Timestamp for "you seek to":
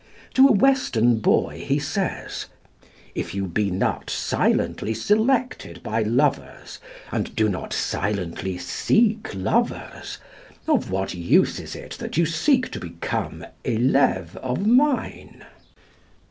12.17-12.79